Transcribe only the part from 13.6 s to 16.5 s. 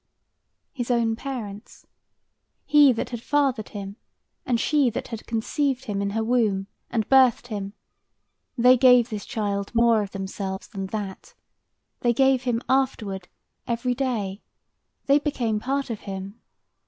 every day—they became part of him.